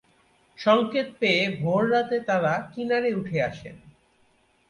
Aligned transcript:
সংকেত 0.57 1.07
পেয়ে 1.19 1.43
ভোর 1.59 1.83
রাতে 1.91 2.17
তারা 2.19 2.53
কিনারে 2.73 3.09
উঠে 3.13 3.37
আসেন। 3.41 3.75